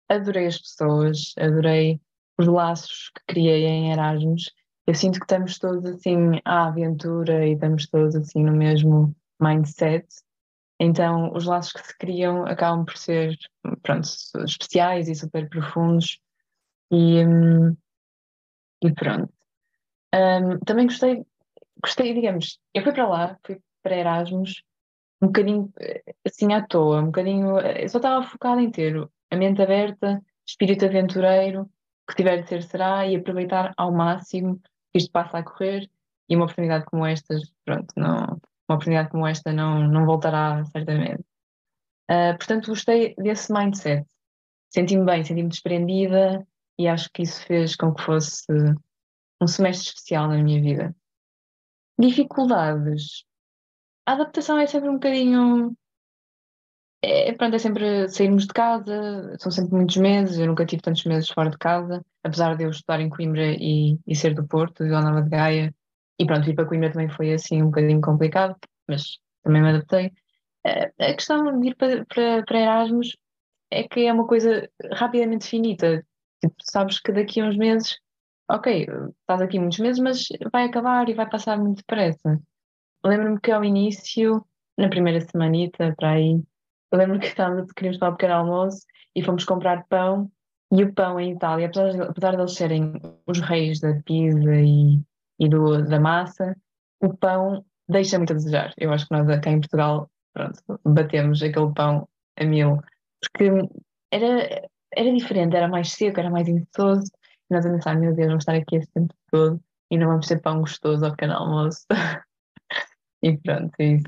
[0.09, 1.99] Adorei as pessoas, adorei
[2.37, 4.51] os laços que criei em Erasmus.
[4.87, 10.05] Eu sinto que estamos todos assim à aventura e estamos todos assim no mesmo mindset
[10.79, 13.37] então, os laços que se criam acabam por ser,
[13.81, 14.07] pronto,
[14.45, 16.19] especiais e super profundos.
[16.91, 17.75] E, hum,
[18.83, 19.33] e pronto.
[20.13, 21.25] Um, também gostei,
[21.81, 24.63] gostei, digamos, eu fui para lá, fui para Erasmus,
[25.21, 25.73] um bocadinho
[26.25, 28.95] assim à toa, um bocadinho, eu só estava focada em ter
[29.31, 31.69] a mente aberta, espírito aventureiro,
[32.07, 34.59] que tiver de ser será, e aproveitar ao máximo
[34.91, 35.89] que isto passa a correr,
[36.29, 41.23] e uma oportunidade como estas, pronto, não, uma oportunidade como esta não, não voltará certamente.
[42.09, 44.05] Uh, portanto, gostei desse mindset.
[44.69, 46.45] Senti-me bem, senti-me desprendida
[46.77, 48.45] e acho que isso fez com que fosse
[49.41, 50.95] um semestre especial na minha vida.
[51.97, 53.23] Dificuldades.
[54.05, 55.75] A adaptação é sempre um bocadinho.
[57.01, 61.03] É, pronto, é sempre sairmos de casa, são sempre muitos meses, eu nunca tive tantos
[61.05, 64.83] meses fora de casa, apesar de eu estudar em Coimbra e, e ser do Porto,
[64.83, 65.75] de Vila Nova de Gaia,
[66.19, 68.55] e pronto, ir para Coimbra também foi assim um bocadinho complicado,
[68.87, 70.11] mas também me adaptei.
[70.65, 73.15] A questão de ir para, para, para Erasmus
[73.71, 76.03] é que é uma coisa rapidamente finita.
[76.41, 77.97] Tipo, sabes que daqui a uns meses,
[78.49, 78.87] ok,
[79.21, 82.39] estás aqui muitos meses, mas vai acabar e vai passar muito depressa.
[83.05, 84.43] Lembro-me que ao início,
[84.77, 86.41] na primeira semanita, para aí,
[86.91, 90.31] eu lembro que estávamos, queríamos tomar um pequeno almoço e fomos comprar pão.
[90.71, 92.93] E o pão em Itália, apesar apesar de eles serem
[93.27, 94.99] os reis da pizza e
[95.39, 96.55] e do, da massa,
[97.01, 98.73] o pão deixa muito a desejar.
[98.77, 102.79] Eu acho que nós aqui em Portugal, pronto, batemos aquele pão a mil,
[103.21, 103.51] porque
[104.11, 107.11] era, era diferente, era mais seco, era mais insoso,
[107.49, 109.59] e nós a pensar, meu Deus, vamos estar aqui esse tempo todo
[109.91, 111.85] e não vamos ter pão gostoso ao pequeno almoço.
[113.23, 114.03] E pronto, isso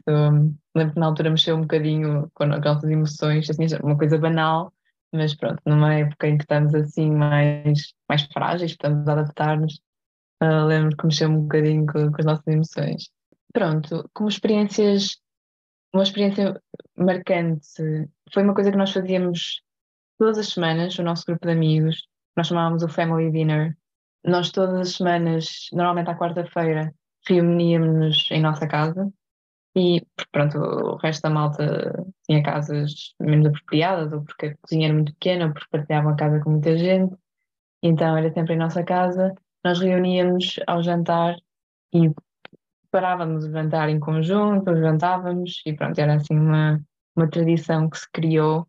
[0.75, 4.71] lembro que na altura mexeu um bocadinho com as nossas emoções, assim, uma coisa banal,
[5.11, 9.81] mas pronto, numa época em que estamos assim mais, mais frágeis, estamos a adaptar-nos,
[10.43, 13.09] uh, lembro que mexeu um bocadinho com, com as nossas emoções.
[13.53, 15.17] Pronto, como experiências,
[15.93, 16.61] uma experiência
[16.97, 17.67] marcante,
[18.33, 19.61] foi uma coisa que nós fazíamos
[20.17, 23.75] todas as semanas, o nosso grupo de amigos, nós chamávamos o Family Dinner.
[24.23, 26.93] Nós todas as semanas, normalmente à quarta-feira,
[27.27, 29.11] reuníamos-nos em nossa casa
[29.77, 34.93] e pronto, o resto da malta tinha casas menos apropriadas, ou porque a cozinha era
[34.95, 37.15] muito pequena, ou porque partilhavam a casa com muita gente.
[37.83, 39.35] Então era sempre em nossa casa.
[39.67, 41.35] Nós reuníamos ao jantar
[41.93, 42.09] e
[42.89, 46.81] parávamos o jantar em conjunto, jantávamos e pronto, era assim uma,
[47.13, 48.65] uma tradição que se criou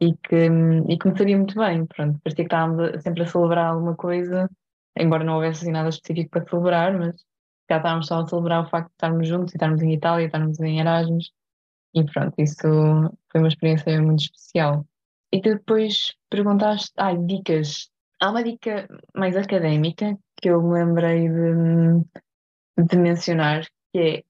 [0.00, 0.48] e que,
[0.88, 1.86] e que me sabia muito bem.
[1.86, 4.50] Pronto, parecia que estávamos sempre a celebrar alguma coisa,
[4.98, 7.14] embora não houvesse assim nada específico para celebrar, mas
[7.70, 10.58] já estávamos só a celebrar o facto de estarmos juntos e estarmos em Itália, estarmos
[10.58, 11.30] em Erasmus,
[11.94, 12.56] e pronto, isso
[13.30, 14.84] foi uma experiência muito especial.
[15.32, 17.88] E depois perguntaste, ai, ah, dicas.
[18.20, 24.22] Há uma dica mais académica que eu me lembrei de, de mencionar, que é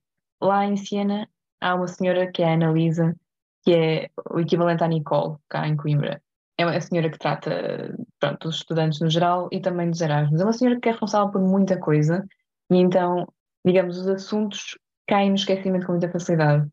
[0.44, 1.28] lá em Siena
[1.60, 3.14] há uma senhora que é a Analisa,
[3.62, 6.22] que é o equivalente à Nicole, cá em Coimbra.
[6.58, 10.40] É uma senhora que trata pronto, os estudantes no geral e também dos Erasmus.
[10.40, 12.26] É uma senhora que é responsável por muita coisa
[12.70, 13.26] e então,
[13.64, 16.68] digamos, os assuntos caem no esquecimento com muita facilidade.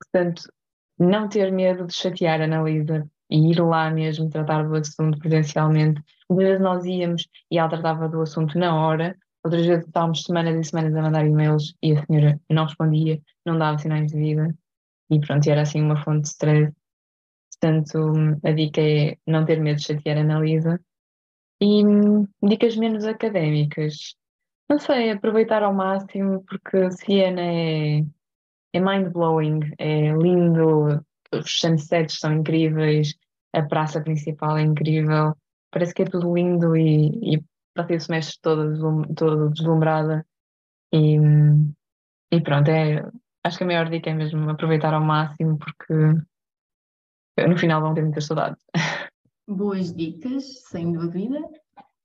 [0.00, 0.42] Portanto,
[0.98, 6.02] não ter medo de chatear a Analisa e ir lá mesmo tratar do assunto presencialmente.
[6.28, 10.56] Muitas vezes nós íamos e ela tratava do assunto na hora, outras vezes estávamos semanas
[10.56, 14.54] e semanas a mandar e-mails e a senhora não respondia, não dava sinais de vida
[15.10, 16.72] e pronto, era assim uma fonte de stress.
[17.60, 20.80] Portanto, a dica é não ter medo de chatear a Analisa.
[21.60, 24.14] E hum, dicas menos académicas.
[24.68, 28.04] Não sei, aproveitar ao máximo, porque Siena é,
[28.74, 33.14] é mind-blowing, é lindo, os sunsets são incríveis,
[33.52, 35.34] a praça principal é incrível,
[35.70, 40.26] parece que é tudo lindo e, e passei o semestre todo, todo deslumbrada.
[40.92, 41.16] E,
[42.32, 43.02] e pronto, é,
[43.44, 45.94] acho que a maior dica é mesmo aproveitar ao máximo, porque
[47.46, 48.62] no final vão ter muitas saudades.
[49.48, 51.38] Boas dicas, sem dúvida.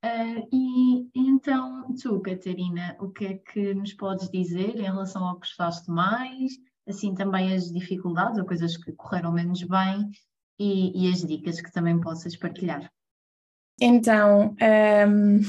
[0.04, 5.36] Uh, e então, tu, Catarina, o que é que nos podes dizer em relação ao
[5.36, 6.54] que gostaste mais,
[6.88, 10.10] assim também as dificuldades ou coisas que correram menos bem
[10.60, 12.92] e, e as dicas que também possas partilhar?
[13.80, 14.56] Então,
[15.08, 15.42] um,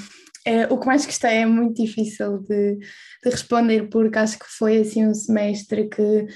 [0.47, 4.81] é, o que mais gostei é muito difícil de, de responder, porque acho que foi
[4.81, 6.27] assim um semestre que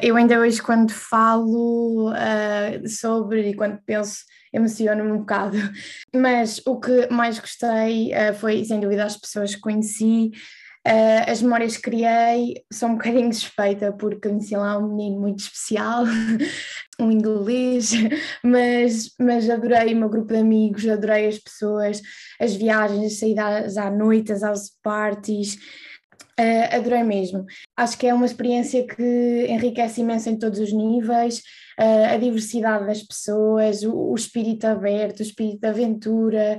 [0.00, 4.18] eu ainda hoje, quando falo uh, sobre e quando penso,
[4.52, 5.56] emociono-me um bocado.
[6.14, 10.30] Mas o que mais gostei uh, foi, sem dúvida, as pessoas que conheci,
[10.86, 15.40] Uh, as memórias que criei são um bocadinho suspeita porque conheci lá um menino muito
[15.40, 16.04] especial,
[16.98, 17.92] um inglês,
[18.42, 22.00] mas, mas adorei o meu grupo de amigos, adorei as pessoas,
[22.40, 25.58] as viagens, as saídas à noite, as house parties,
[26.38, 27.44] uh, adorei mesmo.
[27.76, 31.38] Acho que é uma experiência que enriquece imenso em todos os níveis,
[31.78, 36.58] uh, a diversidade das pessoas, o, o espírito aberto, o espírito de aventura,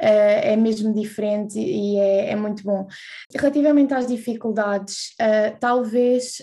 [0.00, 2.86] uh, é mesmo diferente e é, é, muito bom.
[3.34, 5.14] Relativamente às dificuldades,
[5.60, 6.42] talvez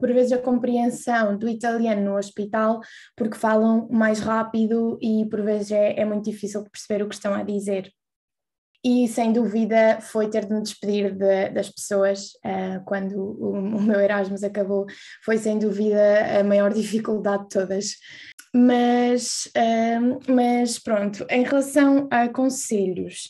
[0.00, 2.80] por vezes a compreensão do italiano no hospital,
[3.16, 7.34] porque falam mais rápido e por vezes é, é muito difícil perceber o que estão
[7.34, 7.92] a dizer
[8.84, 13.82] e sem dúvida foi ter de me despedir de, das pessoas uh, quando o, o,
[13.82, 14.86] meu Erasmus acabou,
[15.24, 17.94] foi sem dúvida a maior dificuldade de todas.
[18.54, 23.28] Mas, uh, mas pronto, em relação a conselhos,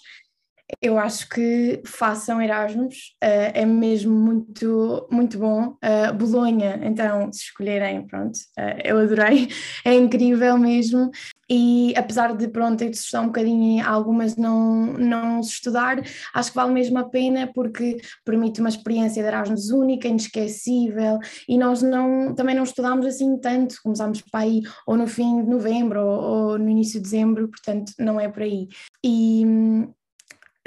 [0.83, 5.77] eu acho que façam Erasmus, uh, é mesmo muito, muito bom.
[5.83, 9.49] Uh, Bolonha, então, se escolherem, pronto, uh, eu adorei,
[9.85, 11.11] é incrível mesmo.
[11.51, 15.99] E apesar de, pronto, ter de estudar um bocadinho algumas não, não se estudar,
[16.35, 21.57] acho que vale mesmo a pena porque permite uma experiência de Erasmus única, inesquecível, e
[21.57, 26.05] nós não, também não estudámos assim tanto, começámos para aí ou no fim de novembro
[26.05, 28.69] ou, ou no início de dezembro, portanto não é por aí.
[29.03, 29.43] E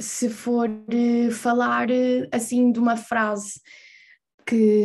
[0.02, 3.62] se for uh, falar uh, assim de uma frase
[4.45, 4.84] que,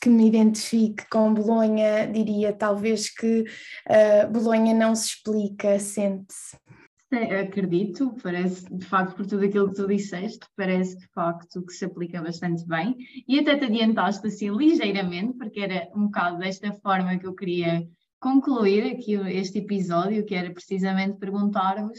[0.00, 6.56] que me identifique com Bolonha, diria talvez que uh, Bolonha não se explica, sente-se.
[7.12, 11.84] Acredito, parece de facto por tudo aquilo que tu disseste, parece de facto que se
[11.84, 12.96] aplica bastante bem
[13.28, 17.86] e até te adiantaste assim ligeiramente, porque era um bocado desta forma que eu queria
[18.18, 21.98] concluir aqui este episódio, que era precisamente perguntar-vos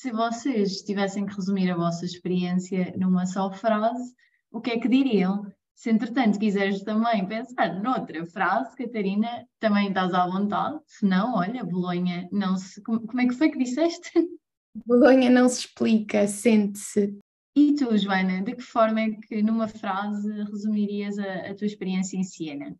[0.00, 4.14] se vocês tivessem que resumir a vossa experiência numa só frase,
[4.50, 5.44] o que é que diriam?
[5.74, 10.80] Se entretanto quiseres também pensar noutra frase, Catarina, também estás à vontade.
[10.86, 12.82] Se não, olha, Bolonha não se.
[12.82, 14.10] Como é que foi que disseste?
[14.86, 17.18] Bolonha não se explica, sente-se.
[17.54, 22.16] E tu, Joana, de que forma é que numa frase resumirias a, a tua experiência
[22.16, 22.74] em Siena?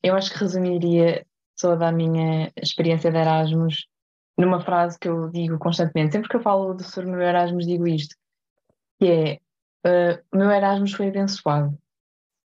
[0.00, 1.26] Eu acho que resumiria
[1.60, 3.88] toda a minha experiência de Erasmus
[4.38, 6.12] numa frase que eu digo constantemente.
[6.12, 8.16] Sempre que eu falo sobre o meu Erasmus, digo isto:
[9.00, 9.40] que
[9.84, 11.76] é uh, o meu Erasmus foi abençoado.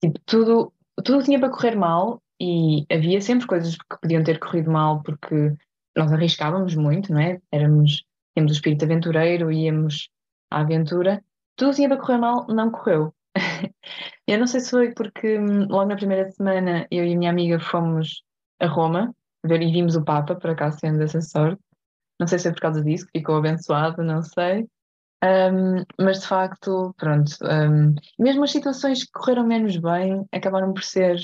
[0.02, 0.72] Tipo, tudo,
[1.04, 5.54] tudo tinha para correr mal e havia sempre coisas que podiam ter corrido mal porque
[5.96, 7.40] nós arriscávamos muito, não é?
[7.52, 8.04] Éramos,
[8.34, 10.08] tínhamos o espírito aventureiro, íamos
[10.50, 11.22] à aventura
[11.56, 13.14] tudo tinha para correr mal, não correu.
[14.26, 17.30] eu não sei se foi porque hum, logo na primeira semana eu e a minha
[17.30, 18.22] amiga fomos
[18.60, 19.14] a Roma
[19.44, 21.62] ver e vimos o Papa, por acaso tendo essa sorte.
[22.18, 24.68] Não sei se é por causa disso que ficou abençoado, não sei.
[25.24, 30.82] Um, mas de facto, pronto, um, mesmo as situações que correram menos bem acabaram por
[30.82, 31.18] ser,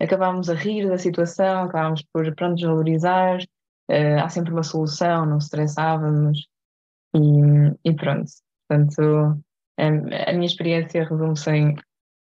[0.00, 3.38] acabámos a rir da situação, acabámos por, pronto, desvalorizar,
[3.90, 6.46] uh, há sempre uma solução, não estressávamos
[7.14, 8.30] e, e pronto.
[8.68, 9.42] Portanto,
[9.78, 11.74] a minha experiência resume-se em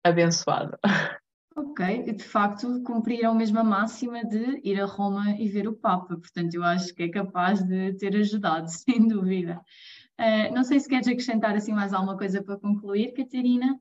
[0.05, 0.77] abençoado.
[1.55, 6.15] Ok, de facto cumpriram a mesma máxima de ir a Roma e ver o Papa,
[6.15, 9.59] portanto eu acho que é capaz de ter ajudado, sem dúvida.
[10.19, 13.77] Uh, não sei se queres acrescentar assim mais alguma coisa para concluir, Catarina?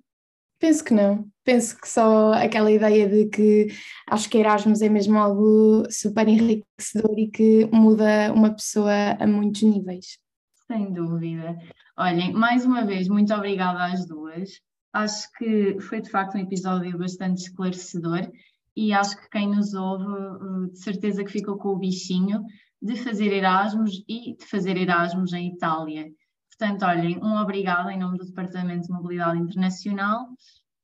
[0.58, 1.26] Penso que não.
[1.44, 3.68] Penso que só aquela ideia de que
[4.06, 9.62] acho que Erasmus é mesmo algo super enriquecedor e que muda uma pessoa a muitos
[9.62, 10.18] níveis.
[10.66, 11.56] Sem dúvida.
[11.96, 14.60] Olhem, mais uma vez, muito obrigada às duas.
[14.92, 18.30] Acho que foi de facto um episódio bastante esclarecedor
[18.76, 22.42] e acho que quem nos ouve, eh, de certeza que ficou com o bichinho
[22.82, 26.10] de fazer Erasmus e de fazer Erasmus em Itália.
[26.48, 30.28] Portanto, olhem, um obrigado em nome do Departamento de Mobilidade Internacional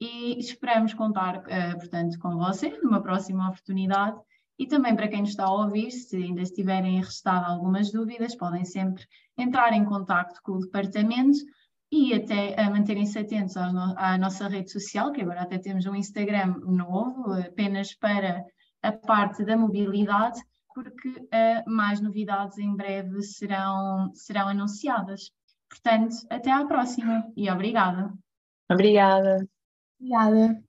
[0.01, 4.17] e esperamos contar, uh, portanto, com vocês numa próxima oportunidade
[4.59, 8.65] e também para quem nos está a ouvir, se ainda estiverem restado algumas dúvidas, podem
[8.65, 9.05] sempre
[9.37, 11.39] entrar em contato com o departamento
[11.91, 16.57] e até manterem-se atentos no, à nossa rede social, que agora até temos um Instagram
[16.65, 18.45] novo, apenas para
[18.83, 20.41] a parte da mobilidade,
[20.75, 25.31] porque uh, mais novidades em breve serão, serão anunciadas.
[25.69, 28.13] Portanto, até à próxima e obrigada.
[28.71, 29.49] Obrigada.
[29.99, 30.63] Obrigada.